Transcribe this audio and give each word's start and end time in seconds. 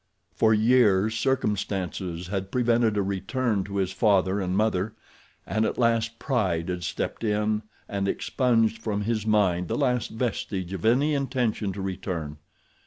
For 0.33 0.51
years 0.51 1.13
circumstances 1.13 2.29
had 2.29 2.49
prevented 2.51 2.97
a 2.97 3.03
return 3.03 3.63
to 3.65 3.75
his 3.77 3.91
father 3.91 4.39
and 4.39 4.57
mother, 4.57 4.95
and 5.45 5.63
at 5.63 5.77
last 5.77 6.17
pride 6.17 6.69
had 6.69 6.83
stepped 6.83 7.23
in 7.23 7.61
and 7.87 8.07
expunged 8.07 8.79
from 8.81 9.01
his 9.01 9.27
mind 9.27 9.67
the 9.67 9.77
last 9.77 10.09
vestige 10.09 10.73
of 10.73 10.85
any 10.85 11.13
intention 11.13 11.71
to 11.73 11.83
return. 11.83 12.37